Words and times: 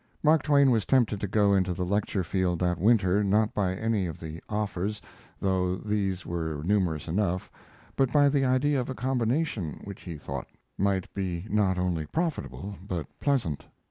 Mark 0.23 0.41
Twain 0.41 0.71
was 0.71 0.83
tempted 0.87 1.21
to 1.21 1.27
go 1.27 1.53
into 1.53 1.75
the 1.75 1.85
lecture 1.85 2.23
field 2.23 2.57
that 2.57 2.79
winter, 2.79 3.23
not 3.23 3.53
by 3.53 3.75
any 3.75 4.07
of 4.07 4.19
the 4.19 4.41
offers, 4.49 4.99
though 5.39 5.75
these 5.75 6.25
were 6.25 6.63
numerous 6.63 7.07
enough, 7.07 7.51
but 7.95 8.11
by 8.11 8.27
the 8.27 8.43
idea 8.43 8.81
of 8.81 8.89
a 8.89 8.95
combination 8.95 9.79
which 9.83 10.01
he 10.01 10.17
thought 10.17 10.47
night 10.75 11.05
be 11.13 11.45
not 11.51 11.77
only 11.77 12.07
profitable 12.07 12.73
but 12.87 13.05
pleasant. 13.19 13.67